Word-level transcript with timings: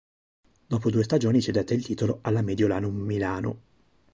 Dopo 0.65 0.89
due 0.89 1.03
stagioni 1.03 1.43
cedette 1.43 1.75
il 1.75 1.85
titolo 1.85 2.21
alla 2.23 2.41
Mediolanum 2.41 2.95
Milano. 3.05 3.61